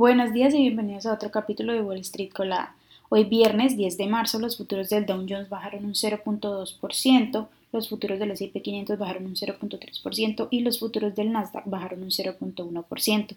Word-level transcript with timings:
Buenos 0.00 0.32
días 0.32 0.54
y 0.54 0.62
bienvenidos 0.62 1.04
a 1.04 1.12
otro 1.12 1.30
capítulo 1.30 1.74
de 1.74 1.82
Wall 1.82 1.98
Street 1.98 2.30
Colada. 2.32 2.74
Hoy 3.10 3.24
viernes 3.24 3.76
10 3.76 3.98
de 3.98 4.06
marzo 4.06 4.38
los 4.38 4.56
futuros 4.56 4.88
del 4.88 5.04
Dow 5.04 5.26
Jones 5.28 5.50
bajaron 5.50 5.84
un 5.84 5.92
0.2%, 5.92 7.48
los 7.70 7.88
futuros 7.90 8.18
del 8.18 8.30
S&P 8.30 8.62
500 8.62 8.98
bajaron 8.98 9.26
un 9.26 9.34
0.3% 9.34 10.48
y 10.50 10.60
los 10.60 10.80
futuros 10.80 11.14
del 11.14 11.32
Nasdaq 11.32 11.66
bajaron 11.66 12.02
un 12.02 12.08
0.1%, 12.08 13.36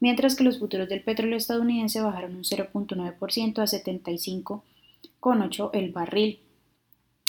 mientras 0.00 0.36
que 0.36 0.44
los 0.44 0.58
futuros 0.58 0.90
del 0.90 1.00
petróleo 1.00 1.38
estadounidense 1.38 2.02
bajaron 2.02 2.36
un 2.36 2.44
0.9% 2.44 3.58
a 3.58 3.64
75,8 3.64 5.70
el 5.72 5.92
barril. 5.92 6.40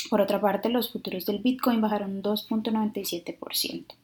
Por 0.09 0.19
otra 0.19 0.41
parte, 0.41 0.67
los 0.67 0.91
futuros 0.91 1.25
del 1.25 1.37
Bitcoin 1.37 1.79
bajaron 1.79 2.17
un 2.17 2.21
2.97%. 2.21 3.95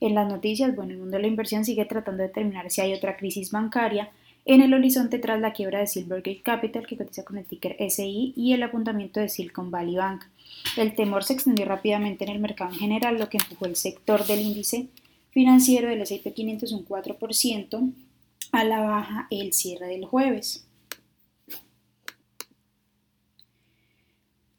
En 0.00 0.14
las 0.14 0.28
noticias, 0.28 0.74
bueno, 0.74 0.92
el 0.92 0.98
mundo 0.98 1.16
de 1.16 1.22
la 1.22 1.28
inversión 1.28 1.64
sigue 1.64 1.84
tratando 1.84 2.22
de 2.22 2.28
determinar 2.28 2.70
si 2.70 2.80
hay 2.80 2.94
otra 2.94 3.16
crisis 3.16 3.50
bancaria 3.50 4.10
en 4.46 4.62
el 4.62 4.72
horizonte 4.72 5.18
tras 5.18 5.40
la 5.40 5.52
quiebra 5.52 5.80
de 5.80 5.86
Silvergate 5.86 6.40
Capital, 6.42 6.86
que 6.86 6.96
cotiza 6.96 7.24
con 7.24 7.36
el 7.38 7.44
ticker 7.44 7.76
SI, 7.78 8.32
y 8.34 8.52
el 8.52 8.62
apuntamiento 8.62 9.20
de 9.20 9.28
Silicon 9.28 9.70
Valley 9.70 9.96
Bank. 9.96 10.24
El 10.76 10.94
temor 10.94 11.24
se 11.24 11.34
extendió 11.34 11.66
rápidamente 11.66 12.24
en 12.24 12.30
el 12.30 12.38
mercado 12.38 12.72
en 12.72 12.78
general, 12.78 13.18
lo 13.18 13.28
que 13.28 13.38
empujó 13.38 13.66
el 13.66 13.76
sector 13.76 14.26
del 14.26 14.40
índice 14.40 14.88
financiero 15.30 15.88
del 15.88 16.02
S&P 16.02 16.32
500 16.32 16.72
un 16.72 16.86
4% 16.86 17.92
a 18.52 18.64
la 18.64 18.80
baja 18.80 19.28
el 19.30 19.52
cierre 19.52 19.86
del 19.86 20.04
jueves. 20.06 20.66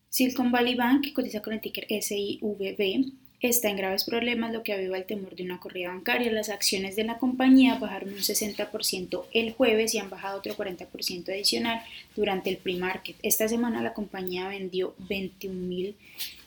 Silicon 0.10 0.52
Valley 0.52 0.76
Bank, 0.76 1.04
que 1.04 1.14
cotiza 1.14 1.42
con 1.42 1.54
el 1.54 1.62
ticker 1.62 1.88
SIVB, 1.90 3.12
está 3.42 3.70
en 3.70 3.78
graves 3.78 4.04
problemas, 4.04 4.54
lo 4.54 4.64
que 4.64 4.74
aviva 4.74 4.98
el 4.98 5.06
temor 5.06 5.36
de 5.36 5.44
una 5.44 5.60
corrida 5.60 5.90
bancaria. 5.90 6.32
Las 6.32 6.50
acciones 6.50 6.96
de 6.96 7.04
la 7.04 7.18
compañía 7.18 7.76
bajaron 7.76 8.10
un 8.10 8.20
60% 8.20 9.26
el 9.34 9.54
jueves 9.54 9.94
y 9.94 10.00
han 10.00 10.10
bajado 10.10 10.38
otro 10.38 10.56
40% 10.56 11.30
adicional 11.30 11.82
durante 12.16 12.50
el 12.50 12.58
pre-market. 12.58 13.16
Esta 13.24 13.48
semana 13.48 13.82
la 13.82 13.94
compañía 13.94 14.48
vendió 14.48 14.94
21 15.10 15.56
mil 15.56 15.96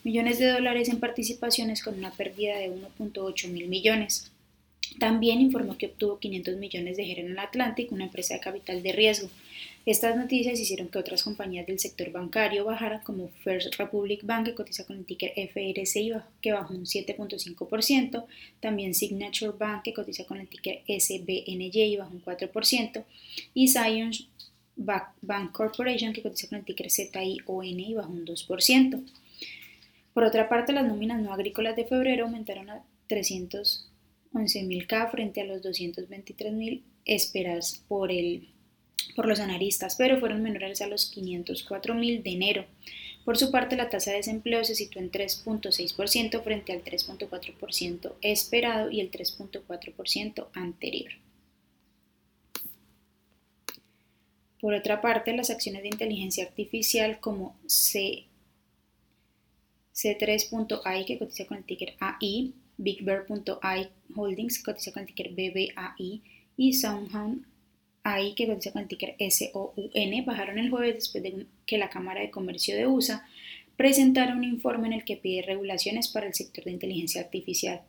millones 0.05 0.39
de 0.39 0.49
dólares 0.49 0.89
en 0.89 1.01
participaciones 1.01 1.83
con 1.83 1.99
una 1.99 2.13
pérdida 2.13 2.59
de 2.59 2.71
1.8 2.71 3.49
mil 3.49 3.69
millones. 3.69 4.31
También 4.99 5.41
informó 5.41 5.77
que 5.77 5.87
obtuvo 5.87 6.19
500 6.19 6.57
millones 6.57 6.97
de 6.97 7.05
General 7.05 7.39
Atlantic, 7.39 7.91
una 7.91 8.05
empresa 8.05 8.35
de 8.35 8.41
capital 8.41 8.83
de 8.83 8.93
riesgo. 8.93 9.29
Estas 9.87 10.17
noticias 10.17 10.59
hicieron 10.59 10.89
que 10.89 10.99
otras 10.99 11.23
compañías 11.23 11.67
del 11.67 11.79
sector 11.79 12.11
bancario 12.11 12.65
bajaran, 12.65 13.03
como 13.03 13.29
First 13.43 13.75
Republic 13.77 14.25
Bank, 14.25 14.47
que 14.47 14.55
cotiza 14.55 14.87
con 14.87 14.97
el 14.97 15.05
ticker 15.05 15.33
FRCI, 15.37 16.13
que 16.41 16.53
bajó 16.53 16.73
un 16.73 16.87
7.5%, 16.87 18.25
también 18.61 18.95
Signature 18.95 19.53
Bank, 19.59 19.83
que 19.83 19.93
cotiza 19.93 20.25
con 20.25 20.39
el 20.39 20.49
ticker 20.49 20.81
SBNY, 20.87 21.83
y 21.83 21.97
bajó 21.97 22.15
un 22.15 22.23
4%, 22.23 23.05
y 23.53 23.69
Zion 23.69 24.13
Bank 24.77 25.53
Corporation, 25.53 26.15
que 26.15 26.23
cotiza 26.23 26.49
con 26.49 26.59
el 26.59 26.65
ticker 26.65 26.91
ZION, 26.91 27.81
y 27.81 27.95
bajó 27.95 28.11
un 28.11 28.25
2%. 28.25 29.05
Por 30.15 30.25
otra 30.25 30.49
parte, 30.49 30.73
las 30.73 30.87
nóminas 30.87 31.21
no 31.21 31.33
agrícolas 31.35 31.77
de 31.77 31.85
febrero 31.85 32.25
aumentaron 32.25 32.71
a 32.71 32.83
300 33.09 33.91
11.000K 34.35 35.11
frente 35.11 35.41
a 35.41 35.45
los 35.45 35.63
223.000 35.63 36.83
esperados 37.05 37.81
por, 37.89 38.11
el, 38.11 38.49
por 39.15 39.27
los 39.27 39.41
analistas, 39.41 39.95
pero 39.97 40.19
fueron 40.19 40.43
menores 40.43 40.83
a 40.83 40.89
los 40.89 41.15
504.000 41.17 42.23
de 42.23 42.31
enero. 42.31 42.65
Por 43.25 43.39
su 43.39 43.51
parte, 43.51 43.77
la 43.77 43.89
tasa 43.89 44.11
de 44.11 44.19
desempleo 44.19 44.65
se 44.65 44.75
situó 44.75 45.01
en 45.01 45.11
3.6% 45.11 46.43
frente 46.43 46.73
al 46.73 46.85
3.4% 46.85 48.13
esperado 48.21 48.91
y 48.91 49.01
el 49.01 49.11
3.4% 49.11 50.49
anterior. 50.53 51.13
Por 54.61 54.75
otra 54.75 55.01
parte, 55.01 55.35
las 55.35 55.51
acciones 55.51 55.83
de 55.83 55.89
inteligencia 55.89 56.45
artificial 56.45 57.21
como 57.21 57.57
C, 57.67 58.25
C3.ai, 59.95 61.05
que 61.05 61.19
cotiza 61.19 61.47
con 61.47 61.59
el 61.59 61.65
ticker 61.65 61.95
AI, 62.01 62.55
BigBear.ai 62.77 63.91
Holdings, 64.15 64.59
que 64.59 64.65
cotiza 64.65 64.93
con 64.93 65.03
el 65.03 65.09
ticker 65.09 65.33
BBAI, 65.33 66.23
y 66.57 66.73
SoundHound 66.73 67.47
AI, 68.05 68.35
que 68.35 68.47
cotiza 68.47 68.73
con 68.73 68.83
el 68.83 68.89
ticker 68.89 69.17
SOUN, 69.19 70.25
bajaron 70.25 70.59
el 70.59 70.71
jueves 70.71 70.95
después 70.95 71.23
de 71.23 71.47
que 71.67 71.79
la 71.79 71.91
Cámara 71.91 72.21
de 72.21 72.31
Comercio 72.31 72.77
de 72.77 72.87
USA 72.87 73.27
presentara 73.77 74.35
un 74.35 74.45
informe 74.45 74.87
en 74.87 74.93
el 74.93 75.05
que 75.05 75.17
pide 75.17 75.43
regulaciones 75.43 76.09
para 76.09 76.27
el 76.27 76.35
sector 76.35 76.65
de 76.65 76.73
inteligencia 76.73 77.23
artificial. 77.23 77.83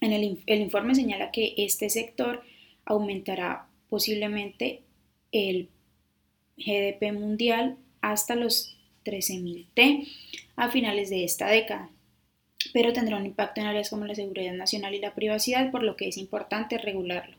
En 0.00 0.12
el, 0.12 0.42
el 0.46 0.60
informe 0.60 0.94
señala 0.94 1.30
que 1.30 1.54
este 1.56 1.88
sector 1.88 2.42
aumentará 2.84 3.66
posiblemente 3.88 4.82
el 5.32 5.68
GDP 6.58 7.12
mundial 7.12 7.76
hasta 8.00 8.34
los 8.34 8.76
13.000 9.04 9.66
T 9.74 10.06
a 10.56 10.70
finales 10.70 11.10
de 11.10 11.24
esta 11.24 11.48
década 11.48 11.90
pero 12.72 12.92
tendrá 12.92 13.16
un 13.16 13.26
impacto 13.26 13.60
en 13.60 13.66
áreas 13.66 13.90
como 13.90 14.06
la 14.06 14.14
seguridad 14.14 14.52
nacional 14.52 14.94
y 14.94 15.00
la 15.00 15.14
privacidad, 15.14 15.70
por 15.70 15.82
lo 15.82 15.96
que 15.96 16.08
es 16.08 16.16
importante 16.16 16.78
regularlo. 16.78 17.36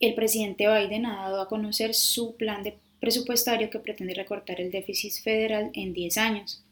El 0.00 0.14
presidente 0.14 0.66
Biden 0.66 1.06
ha 1.06 1.22
dado 1.22 1.42
a 1.42 1.48
conocer 1.48 1.94
su 1.94 2.36
plan 2.36 2.62
de 2.62 2.76
presupuestario 3.00 3.70
que 3.70 3.78
pretende 3.78 4.14
recortar 4.14 4.60
el 4.60 4.70
déficit 4.70 5.22
federal 5.22 5.70
en 5.74 5.92
10 5.92 6.16
años. 6.18 6.62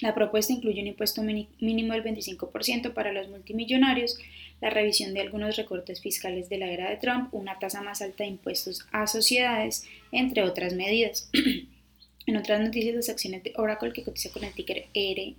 La 0.00 0.14
propuesta 0.14 0.52
incluye 0.52 0.80
un 0.80 0.88
impuesto 0.88 1.22
mínimo 1.22 1.92
del 1.92 2.02
25% 2.02 2.92
para 2.92 3.12
los 3.12 3.28
multimillonarios, 3.28 4.18
la 4.60 4.70
revisión 4.70 5.12
de 5.14 5.20
algunos 5.20 5.56
recortes 5.56 6.00
fiscales 6.00 6.48
de 6.48 6.58
la 6.58 6.70
era 6.70 6.90
de 6.90 6.96
Trump, 6.96 7.32
una 7.34 7.58
tasa 7.58 7.82
más 7.82 8.00
alta 8.02 8.24
de 8.24 8.30
impuestos 8.30 8.86
a 8.92 9.06
sociedades, 9.06 9.84
entre 10.12 10.42
otras 10.44 10.74
medidas. 10.74 11.28
en 12.26 12.36
otras 12.36 12.60
noticias, 12.60 12.94
las 12.94 13.08
acciones 13.08 13.42
de 13.42 13.52
Oracle, 13.56 13.92
que 13.92 14.04
cotiza 14.04 14.30
con 14.30 14.44
el 14.44 14.54
ticker 14.54 14.86
R 14.94 15.34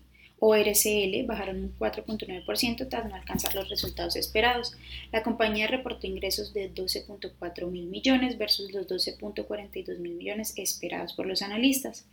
ORCL 0.45 1.25
bajaron 1.25 1.63
un 1.63 1.79
4.9% 1.79 2.89
tras 2.89 3.07
no 3.07 3.15
alcanzar 3.15 3.55
los 3.55 3.69
resultados 3.69 4.17
esperados. 4.17 4.75
La 5.13 5.23
compañía 5.23 5.67
reportó 5.67 6.05
ingresos 6.05 6.53
de 6.53 6.69
12.4 6.69 7.71
mil 7.71 7.85
millones 7.85 8.37
versus 8.37 8.73
los 8.73 8.85
12.42 8.85 9.99
mil 9.99 10.15
millones 10.15 10.53
esperados 10.57 11.13
por 11.13 11.27
los 11.27 11.41
analistas. 11.41 12.05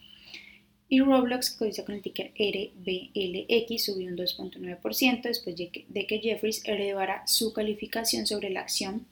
Y 0.88 1.00
Roblox, 1.00 1.50
codicia 1.50 1.84
con 1.84 1.96
el 1.96 2.02
ticker 2.02 2.30
RBLX, 2.38 3.84
subió 3.84 4.08
un 4.08 4.16
2.9% 4.16 5.22
después 5.22 5.56
de 5.56 6.06
que, 6.06 6.20
Jeffries 6.20 6.62
heredara 6.64 7.26
su 7.26 7.52
calificación 7.52 8.28
sobre 8.28 8.50
la 8.50 8.60
acción, 8.60 9.08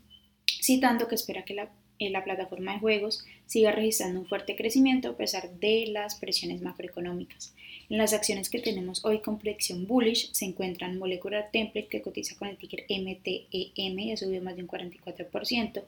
citando 0.46 1.08
que 1.08 1.16
espera 1.16 1.44
que 1.44 1.54
la 1.54 1.70
la 2.00 2.24
plataforma 2.24 2.74
de 2.74 2.78
juegos 2.80 3.24
siga 3.46 3.72
registrando 3.72 4.20
un 4.20 4.26
fuerte 4.26 4.56
crecimiento 4.56 5.08
a 5.08 5.16
pesar 5.16 5.50
de 5.58 5.86
las 5.88 6.14
presiones 6.14 6.62
macroeconómicas. 6.62 7.54
En 7.90 7.98
las 7.98 8.12
acciones 8.12 8.50
que 8.50 8.60
tenemos 8.60 9.04
hoy 9.04 9.20
con 9.20 9.38
proyección 9.38 9.86
bullish 9.86 10.30
se 10.32 10.44
encuentran 10.44 10.98
Molecular 10.98 11.50
Template 11.50 11.88
que 11.88 12.02
cotiza 12.02 12.36
con 12.36 12.48
el 12.48 12.56
ticker 12.56 12.84
MTEM 12.88 13.98
y 13.98 14.12
ha 14.12 14.16
subido 14.16 14.42
más 14.42 14.56
de 14.56 14.62
un 14.62 14.68
44%, 14.68 15.82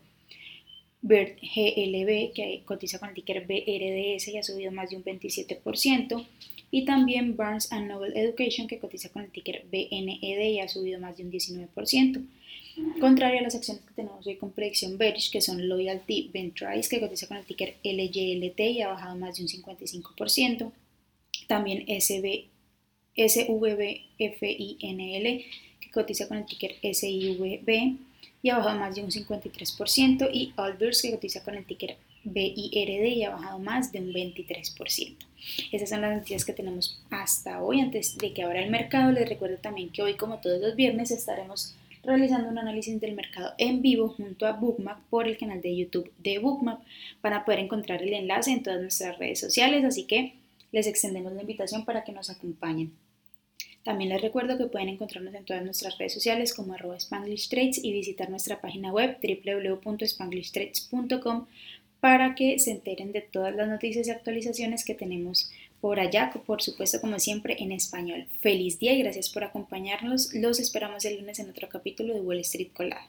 BERT 1.03 1.39
GLB 1.41 2.33
que 2.35 2.63
cotiza 2.65 2.99
con 2.99 3.09
el 3.09 3.15
ticker 3.15 3.47
BRDS 3.47 4.29
y 4.29 4.37
ha 4.37 4.43
subido 4.43 4.71
más 4.71 4.91
de 4.91 4.97
un 4.97 5.05
27%, 5.05 6.27
y 6.71 6.85
también 6.85 7.37
Barnes 7.37 7.71
Noble 7.73 8.13
Education 8.15 8.69
que 8.69 8.79
cotiza 8.79 9.09
con 9.09 9.23
el 9.23 9.31
ticker 9.31 9.65
BNED 9.71 10.51
y 10.51 10.61
ha 10.61 10.69
subido 10.69 11.01
más 11.01 11.17
de 11.17 11.25
un 11.25 11.33
19%. 11.33 12.27
Contrario 13.01 13.41
a 13.41 13.43
las 13.43 13.55
acciones 13.55 13.83
que 13.85 13.95
tenemos 13.95 14.27
hoy 14.27 14.37
con 14.37 14.53
predicción 14.53 14.97
bearish, 14.97 15.31
que 15.31 15.41
son 15.41 15.69
Loyalty 15.69 16.31
Ventures, 16.33 16.89
que 16.89 17.01
cotiza 17.01 17.27
con 17.27 17.37
el 17.39 17.45
ticker 17.45 17.75
LYLT 17.83 18.61
y 18.61 18.83
ha 18.83 18.89
bajado 18.89 19.17
más 19.17 19.37
de 19.37 19.43
un 19.43 19.49
55%. 19.49 20.73
También 21.49 21.85
SB, 22.01 22.45
SVBFINL, 23.17 24.25
que 25.81 25.91
cotiza 25.93 26.29
con 26.29 26.39
el 26.39 26.47
ticker 26.47 26.77
SIVB 26.83 28.10
y 28.43 28.51
ha 28.51 28.59
bajado 28.59 28.79
más 28.79 28.95
de 28.95 29.03
un 29.03 29.11
53%. 29.11 30.31
Y 30.33 30.53
Allbirds, 30.57 31.03
que 31.03 31.13
cotiza 31.13 31.43
con 31.43 31.55
el 31.55 31.65
ticker 31.65 31.97
BIRD 32.25 33.07
y 33.07 33.25
ha 33.25 33.31
bajado 33.31 33.59
más 33.59 33.93
de 33.93 34.01
un 34.01 34.13
23%. 34.13 35.17
Esas 35.73 35.89
son 35.89 36.03
las 36.03 36.15
noticias 36.15 36.45
que 36.45 36.53
tenemos 36.53 37.03
hasta 37.11 37.63
hoy. 37.63 37.81
Antes 37.81 38.19
de 38.19 38.33
que 38.33 38.43
abra 38.43 38.63
el 38.63 38.71
mercado, 38.71 39.13
les 39.13 39.29
recuerdo 39.29 39.57
también 39.57 39.91
que 39.91 40.03
hoy, 40.03 40.15
como 40.15 40.39
todos 40.39 40.61
los 40.61 40.77
viernes, 40.77 41.11
estaremos 41.11 41.75
realizando 42.03 42.49
un 42.49 42.59
análisis 42.59 43.01
del 43.01 43.15
mercado 43.15 43.53
en 43.59 43.83
vivo 43.83 44.09
junto 44.09 44.47
a 44.47 44.53
Bookmap 44.53 45.01
por 45.11 45.29
el 45.29 45.37
canal 45.37 45.61
de 45.61 45.77
YouTube 45.77 46.11
de 46.19 46.39
Bookmap. 46.39 46.81
Van 47.23 47.33
a 47.33 47.45
poder 47.45 47.61
encontrar 47.61 48.03
el 48.03 48.13
enlace 48.13 48.53
en 48.53 48.63
todas 48.63 48.81
nuestras 48.81 49.19
redes 49.19 49.41
sociales, 49.41 49.85
así 49.85 50.05
que 50.05 50.35
les 50.73 50.87
extendemos 50.87 51.33
la 51.33 51.43
invitación 51.43 51.85
para 51.85 52.05
que 52.05 52.13
nos 52.13 52.31
acompañen. 52.31 52.93
También 53.83 54.11
les 54.11 54.21
recuerdo 54.21 54.59
que 54.59 54.67
pueden 54.67 54.91
encontrarnos 54.91 55.35
en 55.35 55.45
todas 55.45 55.65
nuestras 55.65 55.97
redes 55.99 56.13
sociales 56.13 56.53
como 56.53 56.75
arroba 56.75 56.97
Spanglish 56.97 57.49
Trades 57.49 57.83
y 57.83 57.93
visitar 57.93 58.29
nuestra 58.29 58.61
página 58.61 58.93
web 58.93 59.17
www.spanglishtrades.com 59.23 61.47
para 62.01 62.35
que 62.35 62.59
se 62.59 62.73
enteren 62.73 63.13
de 63.13 63.21
todas 63.21 63.55
las 63.55 63.69
noticias 63.69 64.07
y 64.07 64.11
actualizaciones 64.11 64.85
que 64.85 64.95
tenemos 64.95 65.51
por 65.81 65.99
allá, 65.99 66.31
por 66.47 66.63
supuesto, 66.63 67.01
como 67.01 67.19
siempre, 67.19 67.57
en 67.59 67.73
español. 67.73 68.27
Feliz 68.41 68.79
día 68.79 68.93
y 68.93 69.03
gracias 69.03 69.31
por 69.31 69.45
acompañarnos. 69.45 70.35
Los 70.35 70.61
esperamos 70.61 71.05
el 71.07 71.19
lunes 71.19 71.39
en 71.39 71.49
otro 71.49 71.69
capítulo 71.69 72.13
de 72.13 72.21
Wall 72.21 72.41
Street 72.41 72.73
Colada. 72.75 73.09